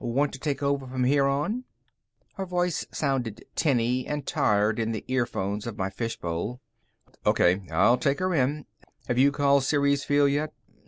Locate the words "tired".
4.25-4.79